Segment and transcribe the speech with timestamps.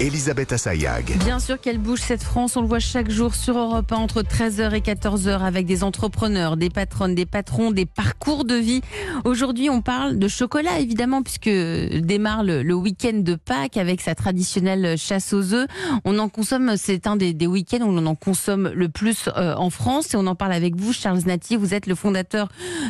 [0.00, 1.16] Elisabeth Assayag.
[1.18, 4.22] Bien sûr qu'elle bouge cette France, on le voit chaque jour sur Europe 1 entre
[4.22, 8.80] 13h et 14h avec des entrepreneurs, des patronnes, des patrons, des parcours de vie.
[9.24, 14.96] Aujourd'hui, on parle de chocolat évidemment puisque démarre le, week-end de Pâques avec sa traditionnelle
[14.96, 15.66] chasse aux œufs.
[16.04, 19.54] On en consomme, c'est un des, des week-ends où on en consomme le plus euh,
[19.54, 21.56] en France et on en parle avec vous, Charles Nati.
[21.56, 22.48] Vous êtes le fondateur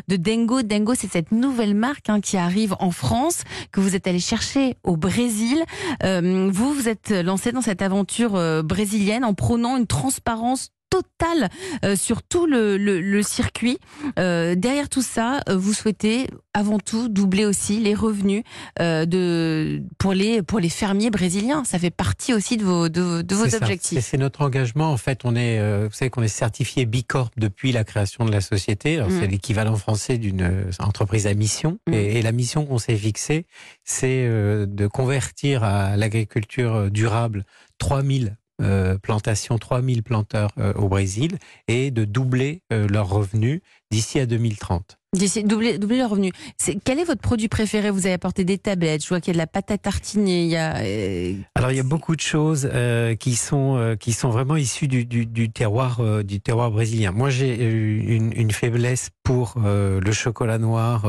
[0.09, 0.63] de Dengo.
[0.63, 3.43] Dengo, c'est cette nouvelle marque hein, qui arrive en France
[3.73, 5.63] que vous êtes allé chercher au Brésil.
[6.05, 11.49] Euh, vous, vous êtes lancé dans cette aventure euh, brésilienne en prônant une transparence totale
[11.85, 13.79] euh, sur tout le, le- le circuit.
[14.19, 18.43] Euh, derrière tout ça, euh, vous souhaitez avant tout doubler aussi les revenus
[18.81, 21.65] euh, de pour les pour les fermiers brésiliens.
[21.65, 24.05] Ça fait partie aussi de vos de, de vos objectifs.
[24.05, 24.93] C'est notre engagement.
[24.93, 28.31] En fait, on est, euh, vous savez qu'on est certifié Bicorp depuis la création de
[28.31, 29.01] la société.
[29.01, 29.07] Mm.
[29.21, 31.79] C'est l'équivalent français d'une entreprise à mission.
[31.89, 31.95] Mm.
[31.95, 33.47] Et, et la mission qu'on s'est fixée,
[33.85, 37.45] c'est euh, de convertir à l'agriculture durable
[37.79, 44.19] 3000 euh, plantations, 3000 planteurs euh, au Brésil et de doubler euh, leurs revenus d'ici
[44.19, 44.99] à 2030.
[45.15, 46.33] D'essayer de doubler, revenus.
[46.57, 47.91] C'est, quel est votre produit préféré?
[47.91, 49.03] Vous avez apporté des tablettes.
[49.03, 50.45] Je vois qu'il y a de la pâte à tartiner.
[50.45, 53.95] Il y a euh, Alors il y a beaucoup de choses euh, qui sont euh,
[53.95, 57.13] qui sont vraiment issues du, du, du terroir du terroir brésilien.
[57.13, 61.07] Moi j'ai une, une faiblesse pour le chocolat noir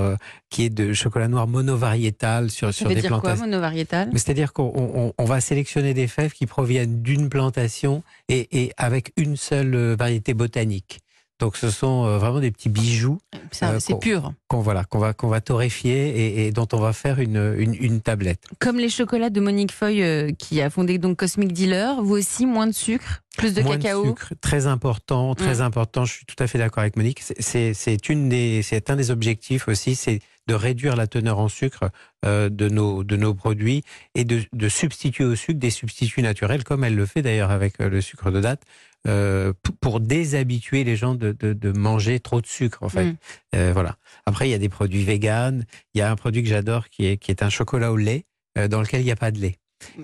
[0.50, 4.20] qui est de chocolat noir monovariétal sur ça sur veut des dire quoi, monovariétal Mais
[4.20, 9.14] C'est-à-dire qu'on on, on va sélectionner des fèves qui proviennent d'une plantation et, et avec
[9.16, 11.00] une seule variété botanique.
[11.44, 13.20] Donc ce sont euh, vraiment des petits bijoux
[13.64, 14.32] Euh, C'est pur.
[14.48, 17.74] qu'on voilà qu'on va qu'on va torréfier et, et dont on va faire une, une,
[17.76, 18.44] une tablette.
[18.60, 22.46] Comme les chocolats de Monique Foy euh, qui a fondé donc Cosmic Dealer, vous aussi
[22.46, 24.04] moins de sucre, plus de Moins cacao.
[24.04, 26.06] de sucre, très important, très important.
[26.06, 27.20] Je suis tout à fait d'accord avec Monique.
[27.22, 31.40] C'est- C'est c'est une des, c'est un des objectifs aussi, c'est de réduire la teneur
[31.40, 31.90] en sucre
[32.26, 33.84] euh, de nos de nos produits
[34.16, 37.80] et de, de substituer au sucre des substituts naturels, comme elle le fait d'ailleurs avec
[37.80, 38.62] le sucre de date,
[39.08, 43.06] euh, pour déshabituer les gens de, de, de manger trop de sucre en fait.
[43.06, 43.18] Mm.
[43.56, 43.98] Euh, voilà.
[44.26, 45.66] Après, il y a des produits véganes.
[45.94, 48.26] Il y a un produit que j'adore qui est qui est un chocolat au lait
[48.58, 49.58] euh, dans lequel il n'y a pas de lait.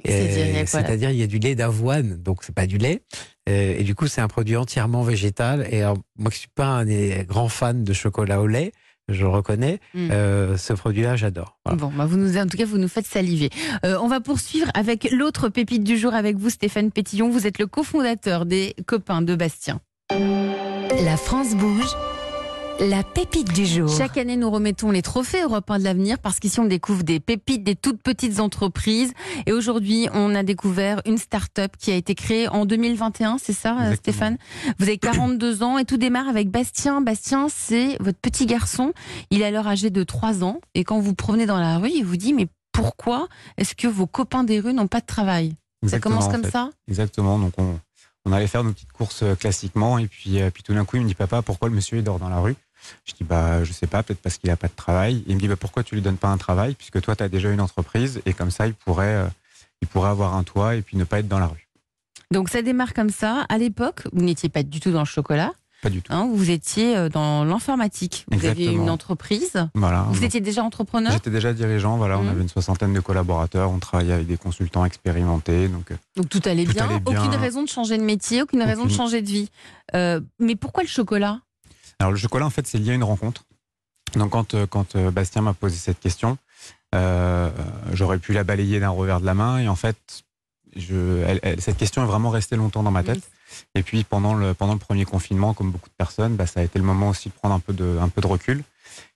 [0.06, 2.68] C'est-à-dire, il y a Euh, C'est-à-dire, il y a du lait d'avoine, donc c'est pas
[2.68, 3.02] du lait.
[3.48, 5.68] Euh, et du coup, c'est un produit entièrement végétal.
[5.72, 8.72] Et alors, moi, qui suis pas un des grands fans de chocolat au lait,
[9.10, 9.80] je le reconnais.
[9.94, 10.10] Mm.
[10.12, 11.58] euh, ce produit-là, j'adore.
[11.66, 11.80] Voilà.
[11.80, 13.50] Bon, bah vous nous, en tout cas, vous nous faites saliver.
[13.86, 17.30] Euh, on va poursuivre avec l'autre pépite du jour avec vous, Stéphane Pétillon.
[17.30, 19.80] Vous êtes le cofondateur des copains de Bastien.
[20.12, 21.96] La France bouge.
[22.80, 23.90] La pépite du jour.
[23.90, 27.20] Chaque année, nous remettons les trophées Europe 1 de l'avenir parce qu'ici, on découvre des
[27.20, 29.12] pépites, des toutes petites entreprises.
[29.46, 33.74] Et aujourd'hui, on a découvert une start-up qui a été créée en 2021, c'est ça,
[33.74, 33.96] euh, Exactement.
[33.98, 34.38] Stéphane?
[34.78, 37.02] Vous avez 42 ans et tout démarre avec Bastien.
[37.02, 38.94] Bastien, c'est votre petit garçon.
[39.30, 40.62] Il est alors âgé de 3 ans.
[40.74, 44.08] Et quand vous promenez dans la rue, il vous dit, mais pourquoi est-ce que vos
[44.08, 45.54] copains des rues n'ont pas de travail?
[45.86, 46.52] Ça commence en comme fait.
[46.52, 46.70] ça?
[46.88, 47.40] Exactement.
[47.40, 47.78] Donc on,
[48.26, 50.98] on allait faire nos petites courses euh, classiquement et puis, euh, puis tout d'un coup
[50.98, 52.56] il me dit papa pourquoi le monsieur il dort dans la rue?
[53.06, 55.24] Je dis bah je sais pas peut-être parce qu'il a pas de travail.
[55.28, 56.76] Il me dit bah pourquoi tu lui donnes pas un travail?
[56.76, 59.28] Puisque toi tu as déjà une entreprise et comme ça il pourrait euh,
[59.82, 61.68] il pourrait avoir un toit et puis ne pas être dans la rue.
[62.32, 63.46] Donc ça démarre comme ça.
[63.50, 65.52] À l'époque, vous n'étiez pas du tout dans le chocolat.
[65.82, 66.12] Pas du tout.
[66.12, 68.26] hein, vous étiez euh, dans l'informatique.
[68.30, 69.66] Vous aviez une entreprise.
[69.76, 70.06] Voilà.
[70.10, 72.30] Vous étiez déjà entrepreneur J'étais déjà dirigeant, voilà, on Mhm.
[72.30, 76.42] avait une soixantaine de collaborateurs, on travaillait avec des consultants expérimentés, donc euh, Donc tout
[76.44, 76.84] allait, Tout bien.
[76.90, 77.24] allait bien.
[77.24, 79.50] Aucune raison de changer de métier, aucune, raison de changer de vie.
[79.96, 81.40] Euh, mais pourquoi le chocolat?
[82.00, 83.44] Alors le chocolat, en fait, c'est lié à une rencontre.
[84.16, 86.38] Donc quand, euh, quand euh, Bastien m'a posé cette question,
[86.96, 87.50] euh,
[87.94, 89.60] j'aurais pu la balayer d'un revers de la main.
[89.60, 89.98] Et en fait,
[90.76, 93.30] je, elle- elle- cette question est vraiment restée longtemps dans ma tête.
[93.76, 96.64] Et puis pendant le, pendant le premier confinement, comme beaucoup de personnes, bah, ça a
[96.64, 98.64] été le moment aussi de prendre un peu de, un peu de recul.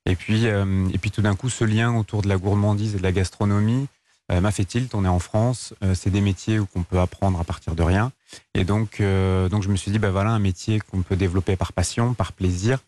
[0.05, 2.97] Et puis, euh, et puis tout d'un coup, ce lien autour de la gourmandise et
[2.97, 3.87] de la gastronomie
[4.31, 4.93] euh, m'a fait tilt.
[4.95, 7.83] On est en France, euh, c'est des métiers où qu'on peut apprendre à partir de
[7.83, 8.11] rien.
[8.53, 11.55] Et donc, euh, donc je me suis dit, bah voilà, un métier qu'on peut développer
[11.55, 12.79] par passion, par plaisir,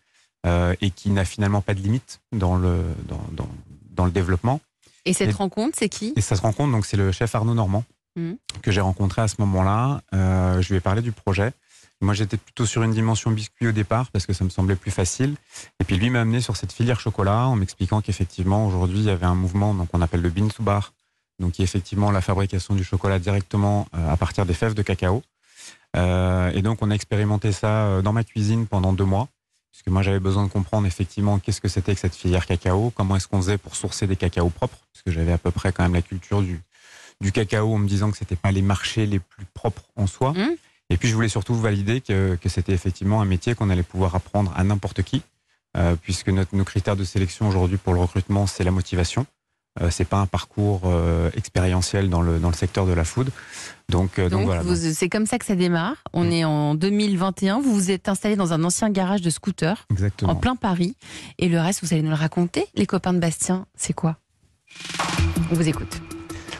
[0.46, 3.48] euh, et qui n'a finalement pas de limite dans le, dans, dans,
[3.90, 4.60] dans le développement.
[5.04, 6.12] Et cette Et- rencontre, c'est qui?
[6.16, 7.84] Et ça se rencontre, donc c'est le chef Arnaud Normand
[8.16, 8.38] Mhm.
[8.62, 10.00] que j'ai rencontré à ce moment-là.
[10.14, 11.52] Euh, je lui ai parlé du projet.
[12.00, 14.90] Moi, j'étais plutôt sur une dimension biscuit au départ parce que ça me semblait plus
[14.90, 15.34] facile.
[15.80, 19.10] Et puis lui m'a amené sur cette filière chocolat en m'expliquant qu'effectivement aujourd'hui il y
[19.10, 20.92] avait un mouvement donc on appelle le bean to bar,
[21.40, 25.22] donc qui est effectivement la fabrication du chocolat directement à partir des fèves de cacao.
[25.96, 29.28] Euh, et donc on a expérimenté ça euh, dans ma cuisine pendant deux mois.
[29.72, 33.16] Puisque moi j'avais besoin de comprendre effectivement qu'est-ce que c'était que cette filière cacao, comment
[33.16, 35.82] est-ce qu'on faisait pour sourcer des cacaos propres, parce que j'avais à peu près quand
[35.82, 36.62] même la culture du,
[37.20, 40.32] du cacao en me disant que c'était pas les marchés les plus propres en soi.
[40.32, 40.56] Mhm.
[40.88, 44.14] Et puis je voulais surtout valider que, que c'était effectivement un métier qu'on allait pouvoir
[44.14, 45.22] apprendre à n'importe qui,
[45.76, 49.26] euh, puisque notre, nos critères de sélection aujourd'hui pour le recrutement, c'est la motivation.
[49.80, 53.30] Euh, c'est pas un parcours euh, expérientiel dans le, dans le secteur de la food.
[53.88, 54.76] Donc, euh, donc, Donc, voilà.
[54.94, 55.96] c'est comme ça que ça démarre.
[56.12, 57.60] On est en 2021.
[57.60, 60.32] Vous vous êtes installé dans un ancien garage de scooter Exactement.
[60.32, 60.96] en plein Paris.
[61.38, 62.66] Et le reste, vous allez nous le raconter.
[62.74, 64.16] Les copains de Bastien, c'est quoi?
[65.50, 66.00] On vous écoute.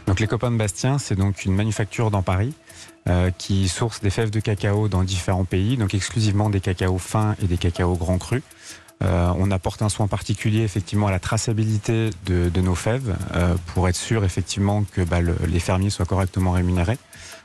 [0.06, 2.54] Donc les copains de Bastien, c'est donc une manufacture dans Paris
[3.08, 7.34] euh, qui source des fèves de cacao dans différents pays, donc exclusivement des cacaos fins
[7.42, 8.42] et des cacaos grands crus.
[9.02, 13.88] Euh, on apporte un soin particulier effectivement à la traçabilité de, nos fèves euh, pour
[13.88, 16.96] être sûr effectivement que bah, le- les fermiers soient correctement rémunérés.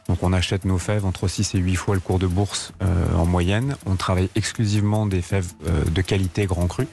[0.08, 3.16] Donc on achète nos fèves entre 6 et 8 fois le cours de bourse euh,
[3.16, 3.76] en moyenne.
[3.86, 6.88] On travaille exclusivement des fèves euh, de qualité grand cru.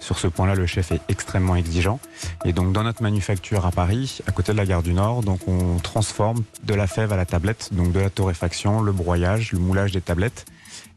[0.00, 1.98] Sur ce point-là, le chef est extrêmement exigeant.
[2.44, 5.40] Et donc dans notre manufacture à Paris, à côté de la gare du Nord, donc
[5.48, 9.58] on transforme de la fève à la tablette, donc de la torréfaction, le broyage, le
[9.58, 10.44] moulage des tablettes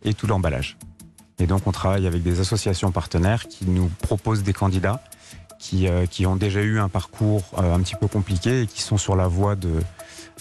[0.03, 0.77] et tout l'emballage.
[1.39, 5.01] Et donc on travaille avec des associations partenaires qui nous proposent des candidats
[5.59, 8.81] qui, euh, qui ont déjà eu un parcours euh, un petit peu compliqué et qui
[8.81, 9.69] sont sur la voie de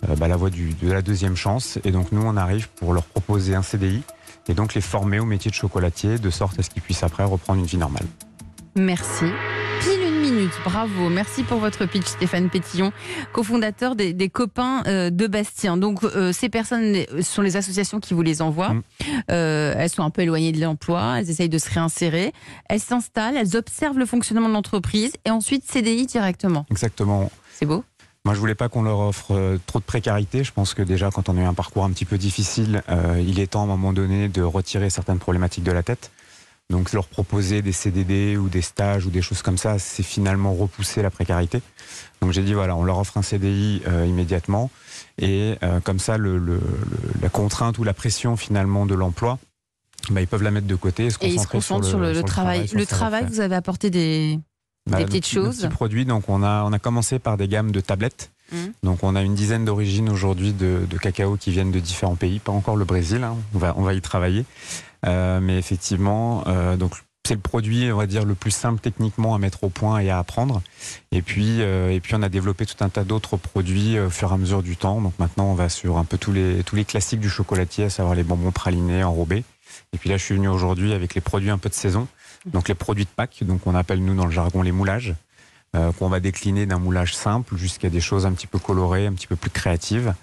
[0.08, 1.78] euh, bah, la voie de la deuxième chance.
[1.84, 4.02] Et donc nous on arrive pour leur proposer un CDI
[4.48, 7.24] et donc les former au métier de chocolatier de sorte à ce qu'ils puissent après
[7.24, 8.06] reprendre une vie normale.
[8.76, 9.26] Merci.
[10.64, 11.08] Bravo.
[11.08, 12.92] Merci pour votre pitch, Stéphane Pétillon,
[13.32, 15.76] cofondateur des, des copains euh, de Bastien.
[15.76, 18.74] Donc, euh, ces personnes sont les associations qui vous les envoient.
[18.74, 18.82] Mm.
[19.30, 22.32] Euh, elles sont un peu éloignées de l'emploi, elles essayent de se réinsérer.
[22.68, 26.66] Elles s'installent, elles observent le fonctionnement de l'entreprise et ensuite CDI directement.
[26.70, 27.30] Exactement.
[27.52, 27.84] C'est beau
[28.24, 30.44] Moi, je voulais pas qu'on leur offre euh, trop de précarité.
[30.44, 33.22] Je pense que déjà, quand on a eu un parcours un petit peu difficile, euh,
[33.26, 36.10] il est temps à un moment donné de retirer certaines problématiques de la tête.
[36.70, 40.54] Donc, leur proposer des CDD ou des stages ou des choses comme ça, c'est finalement
[40.54, 41.60] repousser la précarité.
[42.22, 44.70] Donc, j'ai dit voilà, on leur offre un CDI euh, immédiatement
[45.18, 49.38] et euh, comme ça, le, le- le- la contrainte ou la pression finalement de l'emploi,
[50.10, 51.98] bah, ils peuvent la mettre de côté et se Et ils se concentrer concentrent sur
[51.98, 52.66] le, le travail.
[52.66, 54.38] sur Le travail, vous avez apporté des,
[54.90, 55.58] Bah, des petites choses.
[55.58, 56.06] petits produits.
[56.06, 58.30] Donc, on a, on a commencé par des gammes de tablettes.
[58.52, 58.72] Mhm.
[58.82, 62.38] Donc, on a une dizaine d'origines aujourd'hui de, de cacao qui viennent de différents pays.
[62.38, 63.22] Pas encore le Brésil.
[63.22, 63.36] hein.
[63.54, 64.44] On va, on va y travailler.
[65.06, 66.94] Euh, mais effectivement, euh, donc
[67.26, 70.10] c'est le produit, on va dire, le plus simple techniquement à mettre au point et
[70.10, 70.62] à apprendre.
[71.10, 74.10] Et puis, euh, et puis on a développé tout un tas d'autres produits euh, au
[74.10, 75.00] fur et à mesure du temps.
[75.00, 77.90] Donc maintenant, on va sur un peu tous les, tous les classiques du chocolatier, à
[77.90, 79.42] savoir les bonbons pralinés, enrobés.
[79.94, 82.08] Et puis là, je suis venu aujourd'hui avec les produits un peu de saison.
[82.44, 85.14] Donc les produits de Pâques, donc on appelle nous dans le jargon les moulages,
[85.74, 89.14] euh, qu'on va décliner d'un moulage simple jusqu'à des choses un petit peu colorées, un
[89.14, 90.14] petit peu plus créatives.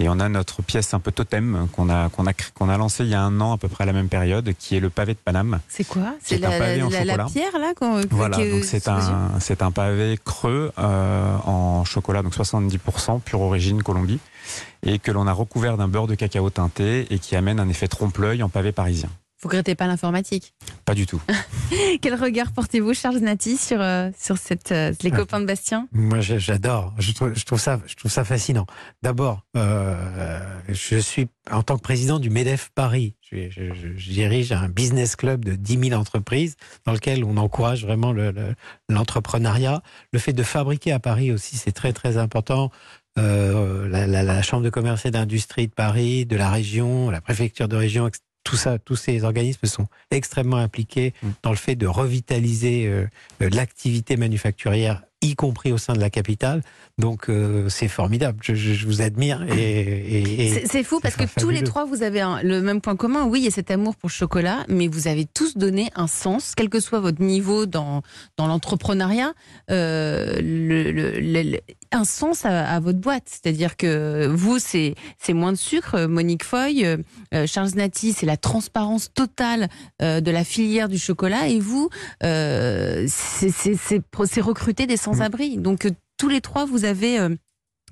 [0.00, 3.04] Et on a notre pièce un peu totem qu'on a, qu'on a, qu'on a lancé
[3.04, 4.90] il y a un an à peu près à la même période, qui est le
[4.90, 5.60] pavé de Paname.
[5.68, 6.14] C'est quoi?
[6.22, 7.72] C'est la, pavé en la- la pierre là
[8.10, 13.82] Voilà, donc c'est un, c'est un pavé creux euh, en chocolat, donc 70% pure origine
[13.82, 14.18] Colombie,
[14.82, 17.88] et que l'on a recouvert d'un beurre de cacao teinté et qui amène un effet
[17.88, 19.08] trompe-l'œil en pavé parisien.
[19.42, 20.54] Vous regrettez pas l'informatique
[20.84, 21.20] Pas du tout.
[22.00, 25.16] Quel regard portez-vous, Charles Nati, sur, euh, sur cette, euh, les Ah.
[25.16, 25.88] copains de Bastien?
[25.92, 26.94] Moi, j'adore.
[26.98, 28.66] Je trouve, je trouve ça, je trouve ça fascinant.
[29.02, 33.16] D'abord, euh, je suis en tant que président du Medef Paris.
[33.32, 36.54] Je, je- je- je dirige un business club de 10 000 entreprises
[36.86, 38.54] dans lequel on encourage vraiment le- le-
[38.88, 39.82] l'entrepreneuriat.
[40.12, 42.70] Le, fait de fabriquer à Paris aussi, c'est très très important.
[43.18, 47.20] Euh, la, la- la chambre de commerce et d'industrie de Paris, de la région, la
[47.20, 48.20] préfecture de région, etc.
[48.44, 51.28] tout ça, tous ces organismes sont extrêmement impliqués Mm.
[51.42, 53.06] dans le fait de revitaliser euh,
[53.42, 56.62] euh, l'activité manufacturière, y compris au sein de la capitale.
[56.98, 58.38] Donc euh, c'est formidable.
[58.42, 61.86] Je, je- je vous admire et, et- et- C'est- fou parce que tous les trois,
[61.86, 63.24] vous avez un- le même point commun.
[63.24, 66.06] Oui, il y a cet amour pour le chocolat, mais vous avez tous donné un
[66.06, 68.02] sens, quel que soit votre niveau dans,
[68.36, 69.32] dans l'entrepreneuriat,
[69.70, 71.60] euh, le- le- le- le-
[71.94, 73.24] un sens à, à votre boîte.
[73.26, 74.94] C'est-à-dire que vous, c'est
[75.30, 79.68] moins de sucre, euh, Monique Foy, euh, Charles Nati, c'est la transparence totale
[80.00, 81.88] de la filière du chocolat, et vous,
[82.22, 85.56] c'est recruter des sans-abri.
[85.58, 87.30] Donc euh, tous les trois, vous avez euh,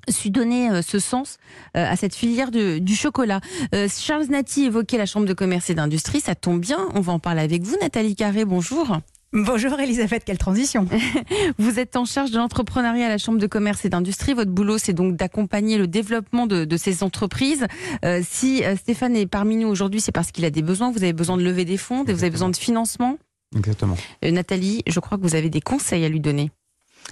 [0.09, 1.37] su donner euh, ce sens
[1.77, 3.41] euh, à cette filière de- du chocolat.
[3.75, 7.13] Euh, Charles Nati évoquait la Chambre de commerce et d'industrie, ça tombe bien, on va
[7.13, 7.75] en parler avec vous.
[7.81, 8.97] Nathalie Carré, bonjour.
[9.33, 10.85] Bonjour Elisabeth, quelle transition
[11.57, 14.33] Vous êtes en charge de l'entrepreneuriat à la Chambre de commerce et d'industrie.
[14.33, 17.65] Votre boulot, c'est donc d'accompagner le développement de, de ces entreprises.
[18.03, 20.91] Euh, si Stéphane est parmi nous aujourd'hui, c'est parce qu'il a des besoins.
[20.91, 23.17] Vous avez besoin de lever des fonds, vous avez besoin de financement.
[23.55, 23.95] Exactement.
[24.25, 26.51] Euh, Nathalie, je crois que vous avez des conseils à lui donner.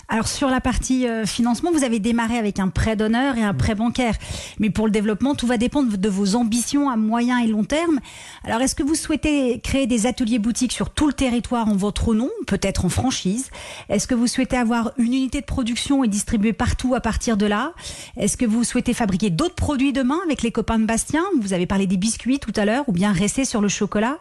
[0.08, 3.54] Alors sur la partie euh, financement, vous avez démarré avec un prêt d'honneur et un
[3.54, 4.16] prêt bancaire.
[4.60, 8.00] Mais pour le développement, tout va dépendre de vos ambitions à moyen et long terme.
[8.44, 12.16] Alors est-ce que vous souhaitez créer des ateliers boutiques sur tout le territoire en votre
[12.16, 13.52] nom, peut-être en franchise?
[13.90, 17.46] Est-ce que vous souhaitez avoir une unité de production et distribuer partout à partir de
[17.46, 17.74] là?
[18.18, 21.24] Est-ce que vous souhaitez fabriquer d'autres produits demain avec les copains de Bastien?
[21.40, 24.18] Vous avez parlé des biscuits tout à l'heure ou bien rester sur le chocolat.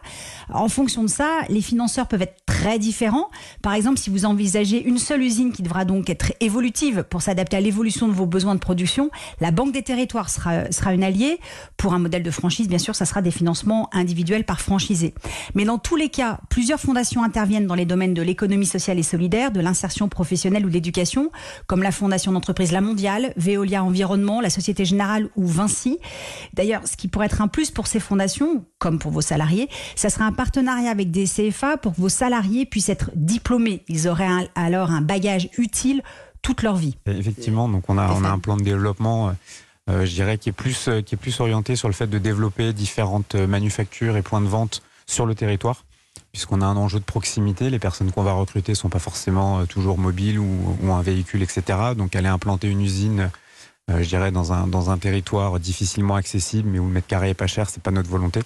[0.53, 3.29] En fonction de ça, les financeurs peuvent être très différents.
[3.61, 7.55] Par exemple, si vous envisagez une seule usine qui devra donc être évolutive pour s'adapter
[7.55, 9.11] à l'évolution de vos besoins de production.
[9.39, 11.39] La Banque des territoires sera, sera une alliée.
[11.77, 15.13] Pour un modèle de franchise, bien sûr, ça sera des financements individuels par franchisé.
[15.53, 19.03] Mais dans tous les cas, plusieurs fondations interviennent dans les domaines de l'économie sociale et
[19.03, 21.31] solidaire, de l'insertion professionnelle ou de l'éducation,
[21.67, 25.99] comme la Fondation d'entreprise La Mondiale, Veolia Environnement, la Société Générale ou Vinci.
[26.53, 30.09] D'ailleurs, ce qui pourrait être un plus pour ces fondations, comme pour vos salariés, ça
[30.09, 33.83] sera un partenariat avec des CFA pour que vos salariés puissent être diplômés.
[33.87, 36.01] Ils auraient alors un bagage utile
[36.41, 36.97] toute leur vie.
[37.05, 39.31] Et Effectivement, donc on a, on a un plan de développement, euh,
[39.89, 42.17] euh, je dirais, qui est, plus, euh, qui est plus orienté sur le fait de
[42.17, 45.85] développer différentes manufactures et points de vente sur le territoire,
[46.31, 47.69] puisqu'on a un enjeu de proximité.
[47.69, 51.61] Les personnes qu'on va recruter sont pas forcément toujours mobiles ou, ou un véhicule, etc.
[51.97, 53.31] Donc aller implanter une usine,
[53.89, 57.29] euh, je dirais, dans un, dans un territoire difficilement accessible, mais où le mètre carré
[57.29, 58.41] est pas cher, c'est pas notre volonté.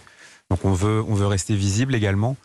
[0.49, 2.35] Donc on veut, on veut rester visible également.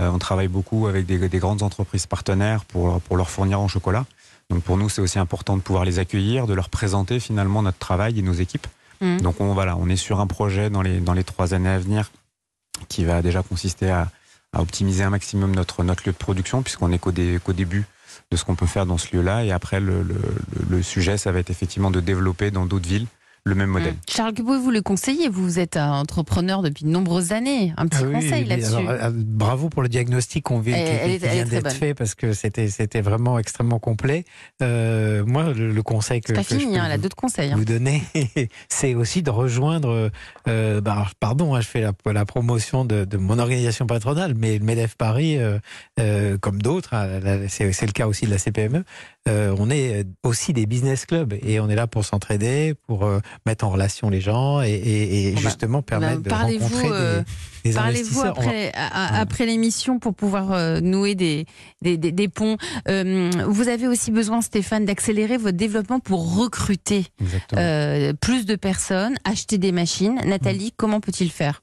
[0.00, 3.68] Euh, on travaille beaucoup avec des, des grandes entreprises partenaires pour, pour leur fournir en
[3.68, 4.06] chocolat.
[4.50, 7.78] Donc pour nous, c'est aussi important de pouvoir les accueillir, de leur présenter finalement notre
[7.78, 8.66] travail et nos équipes.
[9.00, 9.20] Mhm.
[9.20, 11.78] Donc on, voilà, on est sur un projet dans les, dans les trois années à
[11.78, 12.10] venir
[12.88, 14.10] qui va déjà consister à,
[14.52, 17.84] à optimiser un maximum notre, notre lieu de production, puisqu'on est qu'au dé- qu'au début
[18.30, 19.44] de ce qu'on peut faire dans ce lieu-là.
[19.44, 22.88] Et après, le, le- le- le sujet, ça va être effectivement de développer dans d'autres
[22.88, 23.06] villes
[23.44, 23.94] le même modèle.
[23.94, 23.96] Mm.
[24.08, 27.72] Charles, que pouvez-vous le conseiller Vous êtes un entrepreneur depuis de nombreuses années.
[27.76, 28.74] Un petit Ah oui, conseil là-dessus.
[28.76, 33.78] alors, euh, bravo pour le diagnostic qu'on vient d'être fait parce que c'était vraiment extrêmement
[33.78, 34.24] complet.
[34.62, 37.50] Euh, moi, le, le conseil que, C'est pas que je peux hein, vous- conseils.
[37.52, 37.56] hein.
[37.56, 38.02] vous donner,
[38.68, 40.10] c'est aussi de rejoindre.
[40.48, 44.58] euh, bah, pardon, hein, je fais la, la promotion de, de mon organisation patronale, mais
[44.58, 45.58] le Medef Paris, euh,
[46.00, 46.94] euh, comme d'autres,
[47.48, 48.84] c'est le cas aussi de la CPME.
[49.28, 53.20] Euh, on est aussi des business clubs et on est là pour s'entraider, pour euh,
[53.46, 57.22] mettre en relation les gens et, et- et Bon, bah, justement permettre de rencontrer euh,
[57.64, 58.28] des, des Parlez-vous va-
[59.20, 61.44] après, l'émission pour pouvoir euh, nouer des,
[61.82, 62.56] des, des- des ponts.
[62.88, 67.06] Euh, vous avez aussi besoin, Stéphane, d'accélérer votre développement pour recruter
[67.56, 70.18] euh, plus de personnes, acheter des machines.
[70.24, 71.62] Nathalie, comment peut-il faire?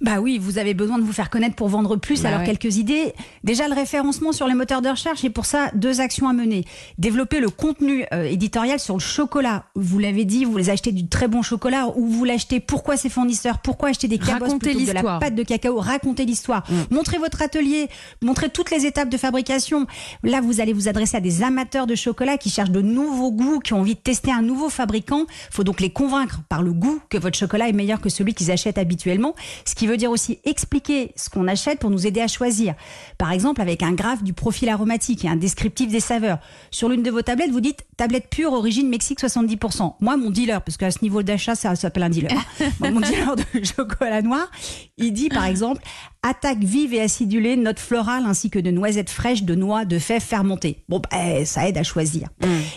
[0.00, 2.22] Bah oui, vous avez besoin de vous faire connaître pour vendre plus.
[2.22, 2.46] Bah Alors ouais.
[2.46, 3.14] quelques idées.
[3.42, 6.64] Déjà le référencement sur les moteurs de recherche et pour ça deux actions à mener.
[6.98, 9.64] Développer le contenu euh, éditorial sur le chocolat.
[9.74, 12.60] Vous l'avez dit, vous les achetez du très bon chocolat ou vous l'achetez.
[12.60, 13.58] Pourquoi ces fournisseurs?
[13.58, 15.78] Pourquoi acheter des cabosses Racontez plutôt que de la pâte de cacao?
[15.78, 16.64] Racontez l'histoire.
[16.68, 16.94] Mm.
[16.94, 17.88] Montrez votre atelier.
[18.22, 19.86] Montrez toutes les étapes de fabrication.
[20.22, 23.60] Là, vous allez vous adresser à des amateurs de chocolat qui cherchent de nouveaux goûts,
[23.60, 25.26] qui ont envie de tester un nouveau fabricant.
[25.50, 28.50] faut donc les convaincre par le goût que votre chocolat est meilleur que celui qu'ils
[28.50, 29.34] achètent habituellement.
[29.64, 32.74] Ce qui veut dire aussi expliquer ce qu'on achète pour nous aider à choisir.
[33.18, 36.38] Par exemple, avec un graphe du profil aromatique et un descriptif des saveurs.
[36.70, 39.94] Sur l'une de vos tablettes, vous dites tablette pure origine Mexique 70%.
[40.00, 42.32] Moi, mon dealer, parce qu'à ce niveau d'achat, ça s'appelle un dealer.
[42.32, 42.64] hein.
[42.80, 44.50] Moi, mon dealer de chocolat noir,
[44.96, 45.82] il dit par exemple
[46.22, 50.22] attaque vive et acidulée, notes florales ainsi que de noisettes fraîches, de noix, de fèves
[50.22, 50.82] fermentées.
[50.88, 52.28] Bon, bah, ça aide à choisir.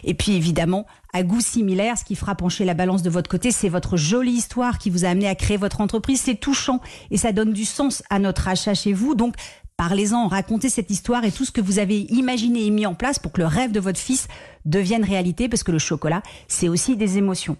[0.04, 3.52] Et puis évidemment, à goût similaire, ce qui fera pencher la balance de votre côté,
[3.52, 6.22] c'est votre jolie histoire qui vous a amené à créer votre entreprise.
[6.22, 9.16] C'est touchant et ça donne du sens à notre achat chez vous.
[9.16, 9.36] Donc,
[9.78, 13.20] parlez-en, racontez cette histoire et tout ce que vous avez imaginé et mis en place
[13.20, 14.28] pour que le rêve de votre fils
[14.68, 17.58] devienne réalité, parce que le chocolat, c'est aussi des émotions.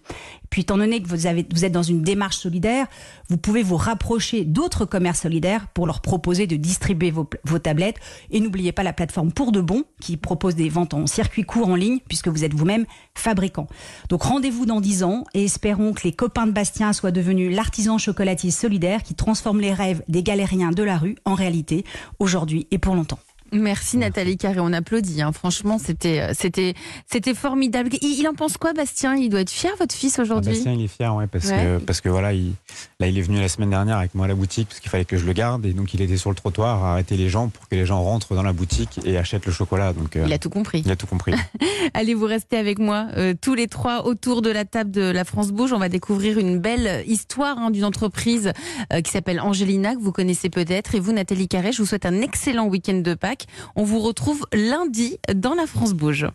[0.50, 2.88] Puis, étant donné que vous, êtes dans une démarche solidaire,
[3.30, 7.98] vous pouvez vous rapprocher d'autres commerces solidaires pour leur proposer de distribuer vos, vos tablettes.
[8.32, 11.68] Et n'oubliez pas la plateforme Pour de Bon, qui propose des ventes en circuit court
[11.68, 12.86] en ligne, puisque vous êtes vous-même
[13.16, 13.68] fabricant.
[14.10, 17.98] Donc rendez-vous dans 10 ans et espérons que les copains de Bastien soient devenus l'artisan
[17.98, 21.84] chocolatier solidaire qui transforme les rêves des galériens de la rue en réalité,
[22.20, 23.20] aujourd'hui et pour longtemps.
[23.52, 25.22] Merci Nathalie Carré, on applaudit.
[25.22, 25.32] hein.
[25.32, 26.74] Franchement, c'était euh, c'était
[27.12, 27.90] c'était formidable.
[28.02, 29.16] Il, il en pense quoi, Bastien?
[29.16, 30.54] Il doit être fier, votre fils Ah, aujourd'hui?
[30.54, 31.78] Bastien, il est fier, ouais, parce, Ouais.
[31.80, 32.54] Que, parce que voilà, il,
[33.00, 35.06] là, il est venu la semaine dernière avec moi à la boutique, parce qu'il fallait
[35.06, 37.48] que je le garde, et donc il était sur le trottoir à arrêter les gens
[37.50, 39.94] pour que les gens rentrent dans la boutique et achètent le chocolat.
[39.94, 40.82] Donc, euh, Il a tout compris.
[40.86, 41.34] il a tout compris.
[41.94, 45.24] Allez, vous restez avec moi euh, tous les trois autour de la table de la
[45.24, 45.72] France Bouge.
[45.74, 48.52] On va découvrir une belle histoire hein, d'une entreprise
[48.94, 50.96] euh, qui s'appelle Angelina, que vous connaissez peut-être.
[50.96, 53.37] Et vous, Nathalie Carré, je vous souhaite un excellent week-end de Pâques.
[53.76, 56.28] On vous retrouve lundi dans la France Bouge.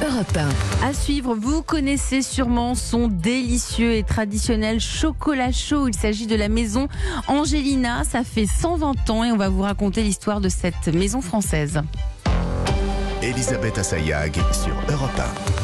[0.00, 0.38] Europe
[0.82, 5.88] À suivre, vous connaissez sûrement son délicieux et traditionnel chocolat chaud.
[5.88, 6.88] Il s'agit de la maison
[7.26, 8.04] Angelina.
[8.04, 11.80] Ça fait 120 ans et on va vous raconter l'histoire de cette maison française.
[13.22, 15.57] Elisabeth Assayag sur Europe 1.